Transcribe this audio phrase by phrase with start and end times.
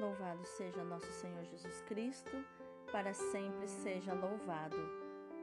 [0.00, 2.30] Louvado seja nosso Senhor Jesus Cristo,
[2.90, 4.78] para sempre seja louvado.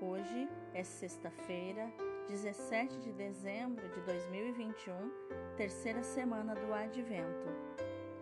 [0.01, 1.93] Hoje é sexta-feira,
[2.27, 5.11] 17 de dezembro de 2021,
[5.55, 7.47] terceira semana do Advento.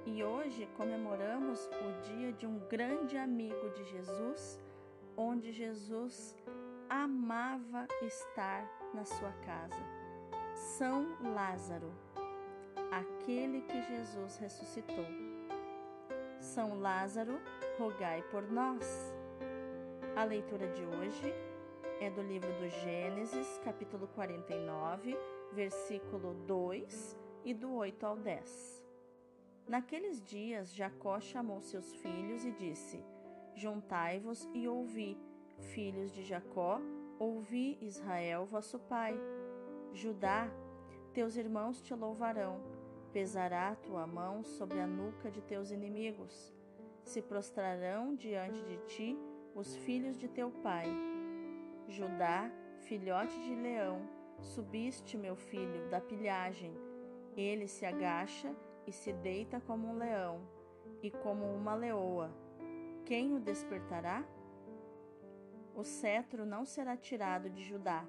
[0.06, 4.60] E hoje comemoramos o dia de um grande amigo de Jesus,
[5.16, 6.36] onde Jesus
[6.90, 9.82] amava estar na sua casa.
[10.54, 11.94] São Lázaro,
[12.92, 15.25] aquele que Jesus ressuscitou.
[16.56, 17.38] São Lázaro,
[17.78, 19.14] rogai por nós.
[20.16, 21.34] A leitura de hoje
[22.00, 25.18] é do livro do Gênesis, capítulo 49,
[25.52, 28.82] versículo 2 e do 8 ao 10.
[29.68, 33.04] Naqueles dias, Jacó chamou seus filhos e disse:
[33.54, 35.18] Juntai-vos e ouvi,
[35.60, 36.80] filhos de Jacó,
[37.20, 39.20] ouvi Israel, vosso pai.
[39.92, 40.50] Judá,
[41.14, 42.76] teus irmãos te louvarão
[43.16, 46.54] Pesará tua mão sobre a nuca de teus inimigos.
[47.06, 49.18] Se prostrarão diante de ti
[49.54, 50.86] os filhos de teu pai.
[51.88, 54.02] Judá, filhote de leão,
[54.42, 56.76] subiste, meu filho, da pilhagem.
[57.38, 58.54] Ele se agacha
[58.86, 60.42] e se deita como um leão
[61.02, 62.30] e como uma leoa.
[63.06, 64.26] Quem o despertará?
[65.74, 68.04] O cetro não será tirado de Judá,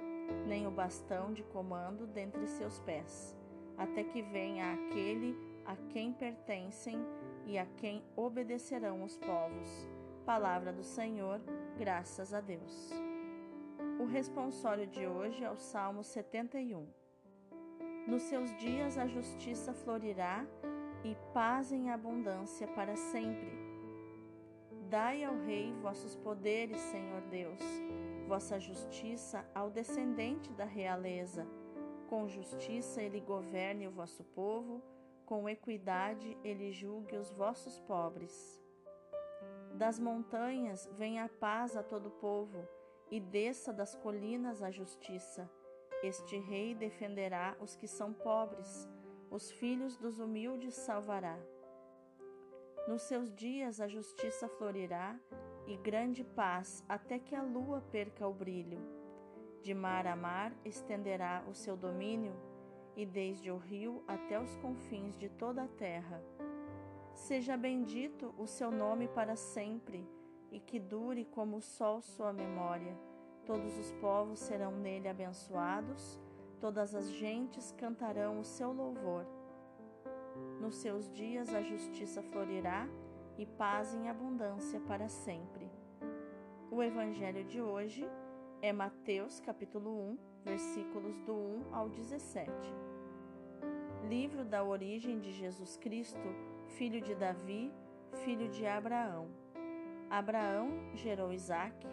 [0.47, 3.37] nem o bastão de comando dentre seus pés
[3.77, 6.99] até que venha aquele a quem pertencem
[7.47, 9.89] e a quem obedecerão os povos.
[10.25, 11.41] Palavra do Senhor,
[11.79, 12.91] graças a Deus.
[14.01, 16.87] O responsório de hoje é o Salmo 71.
[18.07, 20.45] Nos seus dias a justiça florirá
[21.05, 23.51] e paz em abundância para sempre.
[24.91, 27.61] Dai ao Rei vossos poderes, Senhor Deus,
[28.29, 31.47] vossa justiça ao descendente da realeza
[32.09, 34.83] com justiça ele governe o vosso povo,
[35.27, 38.63] com equidade ele julgue os vossos pobres.
[39.75, 42.67] Das montanhas venha a paz a todo o povo,
[43.11, 45.51] e desça das colinas a justiça.
[46.03, 48.89] Este rei defenderá os que são pobres,
[49.31, 51.39] os filhos dos humildes salvará.
[52.89, 55.19] Nos seus dias a justiça florirá,
[55.67, 58.79] e grande paz até que a lua perca o brilho.
[59.61, 62.33] De mar a mar estenderá o seu domínio,
[62.97, 66.23] e desde o rio até os confins de toda a terra.
[67.13, 70.09] Seja bendito o seu nome para sempre,
[70.51, 72.97] e que dure como o sol sua memória.
[73.45, 76.19] Todos os povos serão nele abençoados,
[76.61, 79.27] todas as gentes cantarão o seu louvor.
[80.61, 82.89] Nos seus dias a justiça florirá
[83.37, 85.71] e paz em abundância para sempre.
[86.71, 88.09] O Evangelho de hoje
[88.63, 92.51] é Mateus capítulo 1, versículos do 1 ao 17.
[94.09, 96.29] Livro da origem de Jesus Cristo,
[96.77, 97.73] filho de Davi,
[98.25, 99.29] filho de Abraão.
[100.09, 101.89] Abraão gerou Isaque,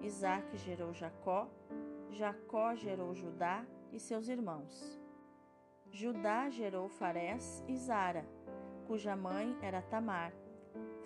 [0.00, 1.50] Isaque gerou Jacó,
[2.08, 4.98] Jacó gerou Judá e seus irmãos.
[5.90, 8.24] Judá gerou Farés e Zara,
[8.86, 10.32] cuja mãe era Tamar.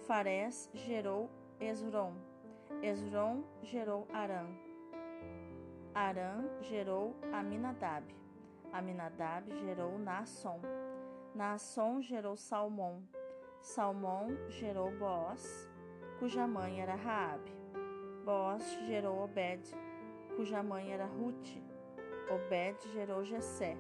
[0.07, 1.29] Farés gerou
[1.59, 2.15] Esrom,
[2.81, 4.47] Esrom gerou Arã.
[5.93, 8.24] Arã gerou Aminadab.
[8.75, 10.59] Aminadab gerou Naasson.
[11.33, 13.05] Naasson gerou Salmão.
[13.61, 15.71] Salmão gerou Boaz,
[16.19, 17.53] cuja mãe era Raabe.
[18.25, 19.63] Boaz gerou Obed,
[20.35, 21.57] cuja mãe era Ruth.
[22.29, 23.77] Obed gerou Jessé.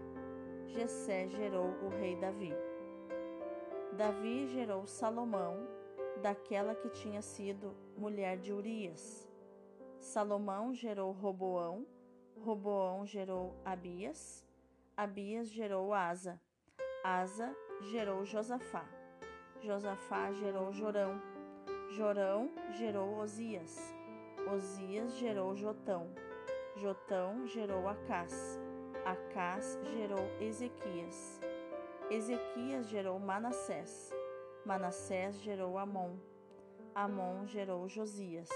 [0.68, 2.54] Jessé gerou o rei Davi.
[3.96, 5.56] Davi gerou Salomão,
[6.22, 9.28] daquela que tinha sido mulher de Urias.
[9.98, 11.84] Salomão gerou Roboão,
[12.38, 14.44] Roboão gerou Abias,
[14.96, 16.40] Abias gerou Asa,
[17.02, 17.52] Asa
[17.90, 18.84] gerou Josafá,
[19.60, 21.20] Josafá gerou Jorão,
[21.90, 23.76] Jorão gerou Osias,
[24.54, 26.08] Osias gerou Jotão,
[26.76, 28.60] Jotão gerou Acás,
[29.04, 31.40] Acás gerou Ezequias,
[32.08, 34.12] Ezequias gerou Manassés,
[34.64, 36.16] Manassés gerou Amon,
[36.94, 38.48] Amon gerou Josias.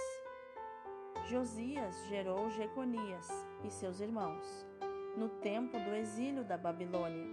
[1.24, 3.28] Josias gerou Jeconias
[3.64, 4.67] e seus irmãos,
[5.16, 7.26] no tempo do exílio da Babilônia.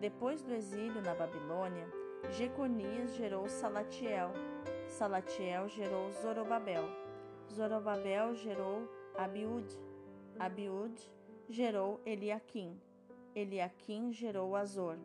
[0.00, 1.86] Depois do exílio na Babilônia,
[2.30, 4.30] Jeconias gerou Salatiel,
[4.88, 6.84] Salatiel gerou Zorobabel,
[7.52, 9.66] Zorobabel gerou Abiúd,
[10.38, 11.00] Abiúd
[11.48, 12.78] gerou Eliaquim,
[13.34, 14.96] Eliaquim gerou Azor,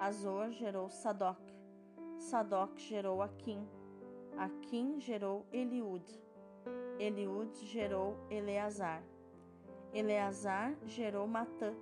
[0.00, 1.38] Azor gerou Sadoc,
[2.18, 3.66] Sadoc gerou Aquim,
[4.36, 6.04] Aquim gerou Eliúd,
[6.98, 9.02] Eliúd gerou Eleazar.
[9.92, 11.74] Eleazar gerou Matã.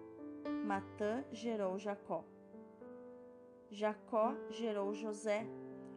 [0.65, 2.25] Matã gerou Jacó.
[3.71, 5.47] Jacó gerou José.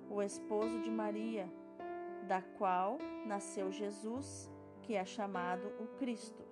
[0.10, 1.50] o esposo de Maria,
[2.28, 6.44] da qual nasceu Jesus, que é chamado o Cristo.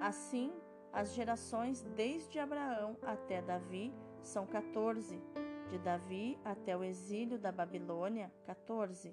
[0.00, 0.52] Assim,
[0.92, 3.92] as gerações desde Abraão até Davi
[4.22, 5.20] são 14,
[5.68, 9.12] de Davi até o exílio da Babilônia, 14,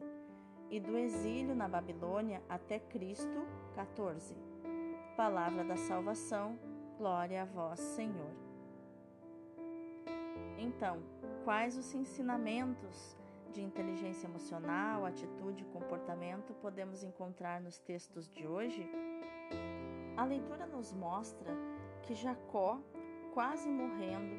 [0.69, 4.48] e do exílio na Babilônia até Cristo, 14.
[5.19, 6.57] Palavra da salvação,
[6.97, 8.31] glória a vós, Senhor.
[10.57, 11.03] Então,
[11.43, 13.17] quais os ensinamentos
[13.51, 18.89] de inteligência emocional, atitude e comportamento podemos encontrar nos textos de hoje?
[20.15, 21.51] A leitura nos mostra
[22.03, 22.79] que Jacó,
[23.33, 24.37] quase morrendo,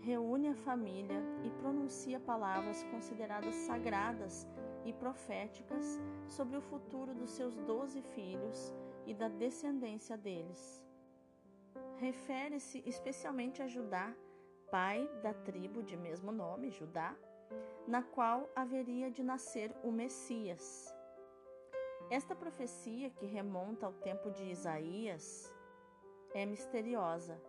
[0.00, 4.48] reúne a família e pronuncia palavras consideradas sagradas
[4.82, 8.74] e proféticas sobre o futuro dos seus doze filhos
[9.06, 10.84] e da descendência deles.
[11.96, 14.14] Refere-se especialmente a Judá,
[14.70, 17.16] pai da tribo de mesmo nome, Judá,
[17.86, 20.92] na qual haveria de nascer o Messias.
[22.10, 25.52] Esta profecia, que remonta ao tempo de Isaías,
[26.34, 27.40] é misteriosa,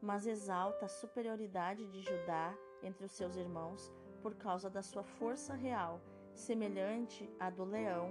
[0.00, 3.92] mas exalta a superioridade de Judá entre os seus irmãos
[4.22, 6.00] por causa da sua força real,
[6.34, 8.10] semelhante à do leão,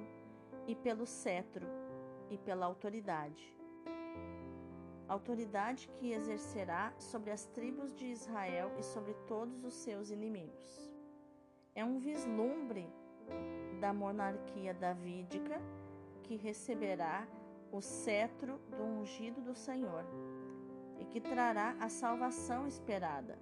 [0.68, 1.66] e pelo cetro
[2.32, 3.56] e pela autoridade.
[5.08, 10.92] Autoridade que exercerá sobre as tribos de Israel e sobre todos os seus inimigos
[11.74, 12.90] é um vislumbre
[13.80, 15.62] da monarquia davídica
[16.24, 17.28] que receberá
[17.72, 20.04] o cetro do ungido do Senhor
[21.00, 23.38] e que trará a salvação esperada.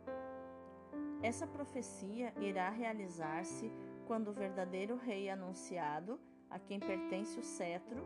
[1.21, 3.71] Essa profecia irá realizar-se
[4.05, 6.19] quando o verdadeiro rei anunciado,
[6.49, 8.03] a quem pertence o cetro,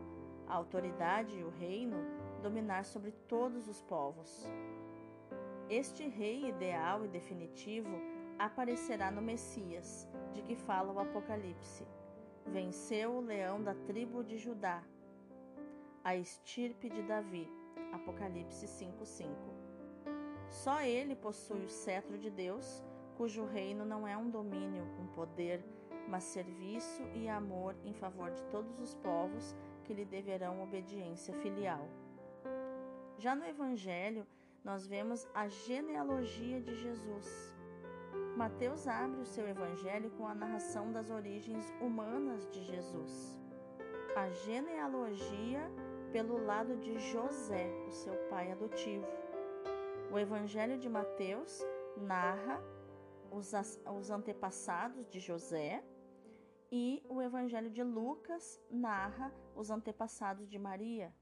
[0.48, 1.96] a autoridade e o reino,
[2.42, 4.46] dominar sobre todos os povos.
[5.68, 7.96] Este rei ideal e definitivo
[8.38, 11.86] aparecerá no Messias, de que fala o Apocalipse.
[12.46, 14.82] Venceu o leão da tribo de Judá,
[16.02, 17.50] a estirpe de Davi.
[17.92, 19.30] Apocalipse 5:5.
[20.50, 22.84] Só ele possui o cetro de Deus,
[23.16, 25.64] cujo reino não é um domínio, um poder,
[26.08, 31.88] mas serviço e amor em favor de todos os povos que lhe deverão obediência filial.
[33.18, 34.26] Já no Evangelho,
[34.64, 37.54] nós vemos a genealogia de Jesus
[38.36, 43.40] Mateus abre o seu evangelho com a narração das origens humanas de Jesus.
[44.16, 45.70] A genealogia
[46.12, 49.06] pelo lado de José, o seu pai adotivo.
[50.10, 51.64] O evangelho de Mateus
[51.96, 52.60] narra
[53.30, 53.52] os,
[53.96, 55.82] os antepassados de José
[56.76, 61.14] e o evangelho de Lucas narra os antepassados de Maria.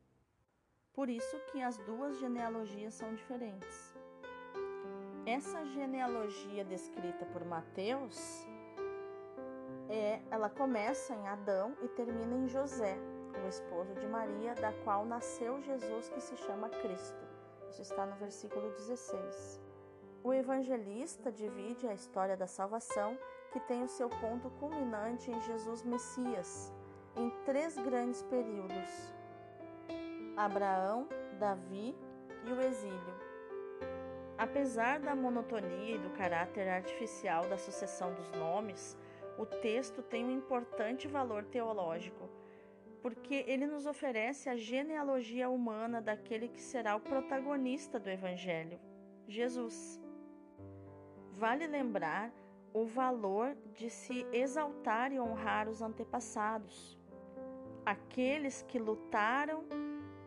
[0.94, 3.94] Por isso que as duas genealogias são diferentes.
[5.26, 8.46] Essa genealogia descrita por Mateus,
[9.90, 12.96] é, ela começa em Adão e termina em José,
[13.44, 17.22] o esposo de Maria, da qual nasceu Jesus, que se chama Cristo.
[17.68, 19.60] Isso está no versículo 16.
[20.24, 23.18] O evangelista divide a história da salvação,
[23.52, 26.72] que tem o seu ponto culminante em Jesus Messias,
[27.16, 29.14] em três grandes períodos:
[30.36, 31.06] Abraão,
[31.38, 31.94] Davi
[32.46, 33.22] e o exílio.
[34.38, 38.96] Apesar da monotonia e do caráter artificial da sucessão dos nomes,
[39.38, 42.28] o texto tem um importante valor teológico,
[43.02, 48.80] porque ele nos oferece a genealogia humana daquele que será o protagonista do Evangelho,
[49.28, 50.00] Jesus.
[51.32, 52.32] Vale lembrar
[52.72, 56.98] o valor de se exaltar e honrar os antepassados,
[57.84, 59.64] aqueles que lutaram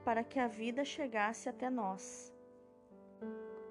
[0.04, 2.36] para que a vida chegasse até nós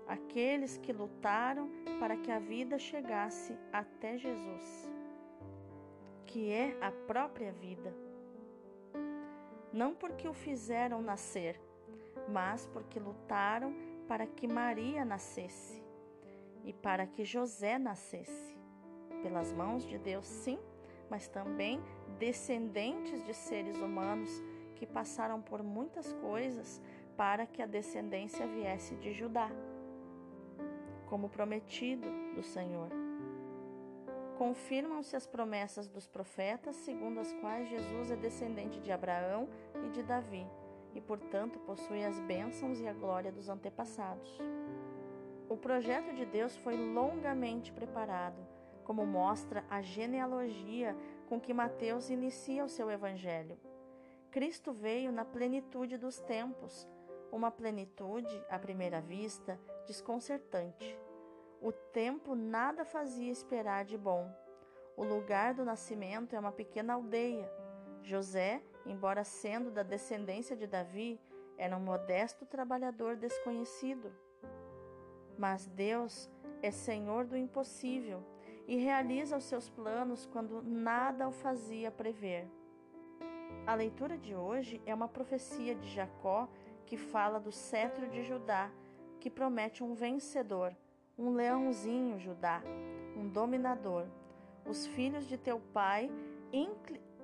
[0.06, 4.90] aqueles que lutaram para que a vida chegasse até Jesus,
[6.26, 7.94] que é a própria vida.
[9.72, 11.60] Não porque o fizeram nascer,
[12.28, 13.74] mas porque lutaram
[14.06, 15.82] para que Maria nascesse
[16.64, 18.53] e para que José nascesse.
[19.24, 20.58] Pelas mãos de Deus, sim,
[21.08, 21.80] mas também
[22.18, 24.28] descendentes de seres humanos
[24.74, 26.78] que passaram por muitas coisas
[27.16, 29.50] para que a descendência viesse de Judá
[31.06, 32.90] como prometido do Senhor.
[34.36, 39.48] Confirmam-se as promessas dos profetas, segundo as quais Jesus é descendente de Abraão
[39.86, 40.46] e de Davi,
[40.94, 44.38] e, portanto, possui as bênçãos e a glória dos antepassados.
[45.48, 48.53] O projeto de Deus foi longamente preparado,
[48.84, 50.96] como mostra a genealogia
[51.28, 53.58] com que Mateus inicia o seu evangelho.
[54.30, 56.88] Cristo veio na plenitude dos tempos,
[57.32, 60.98] uma plenitude, à primeira vista, desconcertante.
[61.60, 64.30] O tempo nada fazia esperar de bom.
[64.96, 67.50] O lugar do nascimento é uma pequena aldeia.
[68.02, 71.18] José, embora sendo da descendência de Davi,
[71.56, 74.12] era um modesto trabalhador desconhecido.
[75.38, 76.30] Mas Deus
[76.62, 78.33] é Senhor do impossível
[78.66, 82.48] e realiza os seus planos quando nada o fazia prever.
[83.66, 86.48] A leitura de hoje é uma profecia de Jacó
[86.86, 88.70] que fala do cetro de Judá,
[89.18, 90.76] que promete um vencedor,
[91.18, 92.62] um leãozinho Judá,
[93.16, 94.06] um dominador.
[94.66, 96.10] Os filhos de teu pai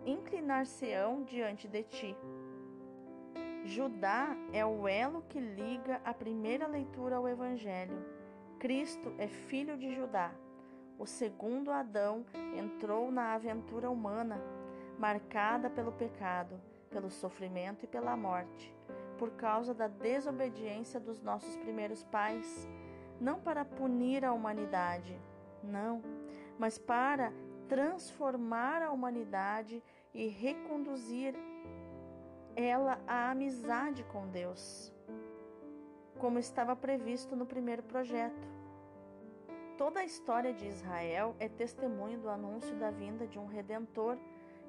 [0.06, 2.16] inclinar-se-ão diante de ti.
[3.64, 8.02] Judá é o elo que liga a primeira leitura ao Evangelho.
[8.59, 10.32] Cristo é filho de Judá.
[11.00, 14.38] O segundo Adão entrou na aventura humana,
[14.99, 18.76] marcada pelo pecado, pelo sofrimento e pela morte,
[19.16, 22.69] por causa da desobediência dos nossos primeiros pais,
[23.19, 25.19] não para punir a humanidade,
[25.64, 26.02] não,
[26.59, 27.33] mas para
[27.66, 31.35] transformar a humanidade e reconduzir
[32.54, 34.92] ela a amizade com Deus,
[36.19, 38.60] como estava previsto no primeiro projeto.
[39.80, 44.18] Toda a história de Israel é testemunho do anúncio da vinda de um redentor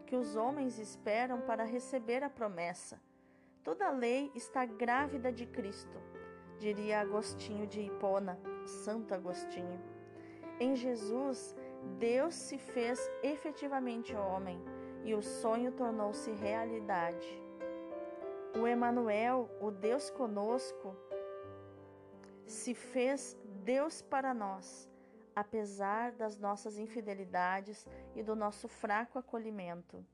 [0.06, 2.98] que os homens esperam para receber a promessa.
[3.62, 5.98] Toda a lei está grávida de Cristo,
[6.58, 9.82] diria Agostinho de Hipona, Santo Agostinho.
[10.62, 11.58] Em Jesus,
[12.00, 14.64] Deus se fez efetivamente homem
[15.04, 17.44] e o sonho tornou-se realidade.
[18.58, 20.96] O Emanuel, o Deus conosco,
[22.46, 24.90] se fez Deus para nós,
[25.36, 30.06] apesar das nossas infidelidades e do nosso fraco acolhimento.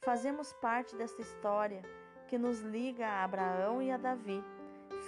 [0.00, 1.82] Fazemos parte desta história
[2.28, 4.42] que nos liga a Abraão e a Davi,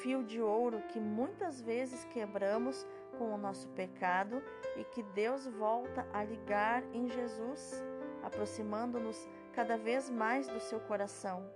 [0.02, 2.86] fio de ouro que muitas vezes quebramos
[3.18, 4.42] com o nosso pecado
[4.76, 7.82] e que Deus volta a ligar em Jesus,
[8.22, 11.50] aproximando-nos cada vez mais do seu coração.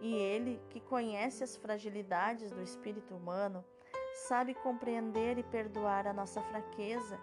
[0.00, 3.64] E Ele, que conhece as fragilidades do espírito humano,
[4.14, 7.18] sabe compreender e perdoar a nossa fraqueza,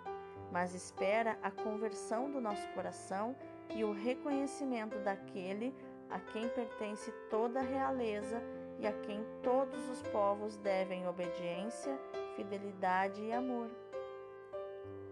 [0.51, 3.35] mas espera a conversão do nosso coração
[3.73, 5.73] e o reconhecimento daquele
[6.09, 8.41] a quem pertence toda a realeza
[8.79, 11.97] e a quem todos os povos devem obediência,
[12.35, 13.69] fidelidade e amor.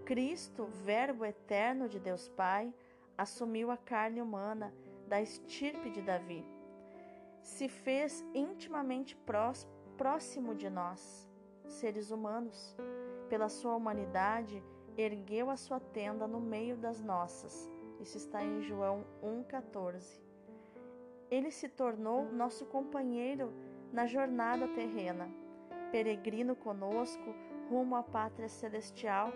[0.06, 2.74] Cristo, Verbo eterno de Deus Pai,
[3.18, 4.74] assumiu a carne humana
[5.08, 6.46] da estirpe de Davi
[7.42, 9.18] se fez intimamente
[9.98, 11.29] próximo de nós,
[11.72, 12.76] seres humanos.
[13.30, 14.64] Pela sua humanidade,
[14.98, 17.70] ergueu a sua tenda no meio das nossas.
[18.00, 20.20] Isso está em João 1,14.
[21.30, 23.54] Ele se tornou nosso companheiro
[23.92, 25.30] na jornada terrena,
[25.92, 27.36] peregrino conosco
[27.70, 29.32] rumo à pátria celestial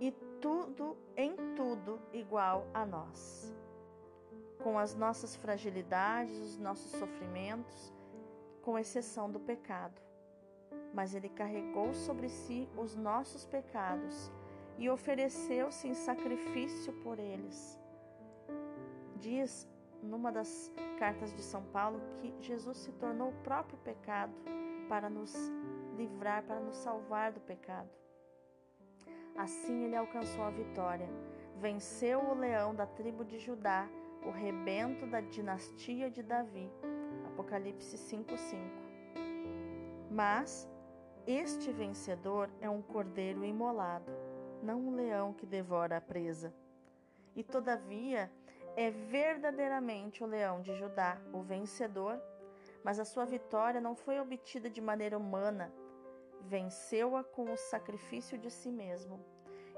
[0.00, 0.10] e
[0.40, 3.54] tudo em tudo igual a nós
[4.66, 7.94] com as nossas fragilidades, os nossos sofrimentos,
[8.62, 10.02] com exceção do pecado.
[10.96, 14.32] Mas ele carregou sobre si os nossos pecados
[14.78, 17.58] e ofereceu-se em sacrifício por eles.
[19.16, 19.68] Diz
[20.02, 24.32] numa das cartas de São Paulo que Jesus se tornou o próprio pecado
[24.88, 25.34] para nos
[25.96, 27.90] livrar, para nos salvar do pecado.
[29.36, 31.08] Assim ele alcançou a vitória,
[31.56, 33.86] venceu o leão da tribo de Judá
[34.26, 36.68] o rebento da dinastia de Davi.
[37.26, 38.60] Apocalipse 5:5.
[40.10, 40.68] Mas
[41.26, 44.12] este vencedor é um cordeiro imolado,
[44.62, 46.54] não um leão que devora a presa.
[47.34, 48.30] E todavia
[48.76, 52.20] é verdadeiramente o leão de Judá, o vencedor,
[52.84, 55.72] mas a sua vitória não foi obtida de maneira humana.
[56.42, 59.18] Venceu-a com o sacrifício de si mesmo,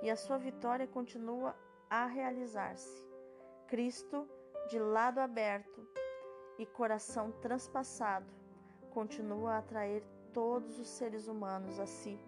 [0.02, 1.56] e a sua vitória continua
[1.88, 3.02] a realizar-se.
[3.66, 4.28] Cristo
[4.68, 5.88] de lado aberto
[6.58, 8.30] e coração transpassado,
[8.90, 12.18] continua a atrair todos os seres humanos a si.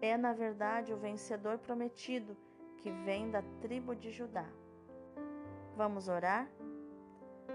[0.00, 2.36] É, na verdade, o vencedor prometido
[2.78, 4.46] que vem da tribo de Judá.
[5.76, 6.48] Vamos orar?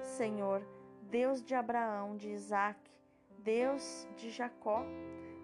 [0.01, 0.61] Senhor,
[1.09, 2.79] Deus de Abraão, de Isaac,
[3.39, 4.85] Deus de Jacó,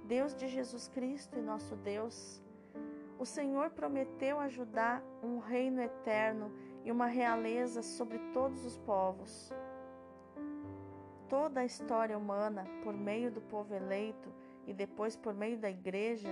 [0.05, 2.41] Deus de Jesus Cristo e nosso Deus,
[3.19, 6.51] o Senhor prometeu ajudar um reino eterno
[6.85, 9.51] e uma realeza sobre todos os povos.
[11.29, 14.29] Toda a história humana, por meio do povo eleito
[14.65, 16.29] e depois por meio da Igreja,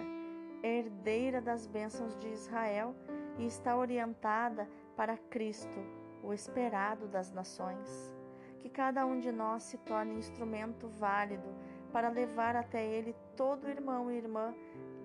[0.63, 2.95] é herdeira das bênçãos de Israel
[3.37, 5.79] e está orientada para Cristo,
[6.23, 8.13] o esperado das nações.
[8.59, 11.55] Que cada um de nós se torne instrumento válido
[11.93, 14.53] para levar até Ele todo irmão e irmã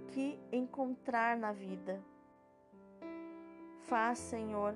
[0.09, 2.03] que encontrar na vida
[3.83, 4.75] Faz, Senhor,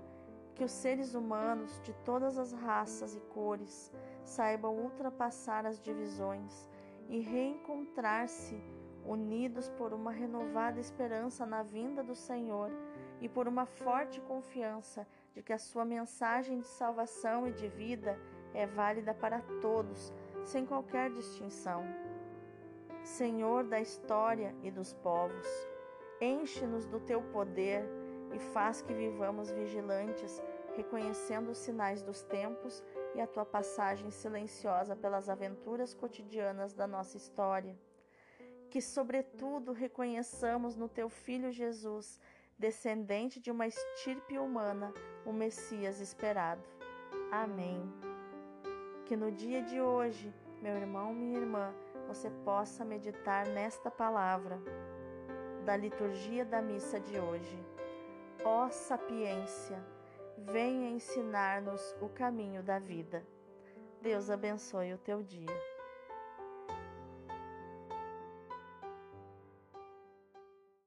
[0.54, 3.92] que os seres humanos de todas as raças e cores
[4.26, 6.68] saibam ultrapassar as divisões
[7.08, 8.60] e reencontrar-se
[9.04, 12.70] unidos por uma renovada esperança na vinda do Senhor
[13.20, 18.18] e por uma forte confiança de que a sua mensagem de salvação e de vida
[18.52, 20.12] é válida para todos,
[20.44, 21.84] sem qualquer distinção.
[23.04, 25.46] Senhor da história e dos povos,
[26.20, 27.84] enche-nos do teu poder
[28.34, 30.42] e faz que vivamos vigilantes,
[30.74, 32.82] reconhecendo os sinais dos tempos
[33.16, 37.74] e a tua passagem silenciosa pelas aventuras cotidianas da nossa história.
[38.68, 42.20] Que, sobretudo, reconheçamos no teu Filho Jesus,
[42.58, 44.92] descendente de uma estirpe humana,
[45.24, 46.62] o Messias esperado.
[47.32, 47.80] Amém.
[49.06, 51.74] Que no dia de hoje, meu irmão, minha irmã,
[52.06, 54.60] você possa meditar nesta palavra
[55.64, 57.58] da liturgia da missa de hoje.
[58.44, 59.82] Ó sapiência,
[60.38, 63.22] venha ensinar-nos o caminho da vida.
[64.02, 65.75] Deus abençoe o teu dia.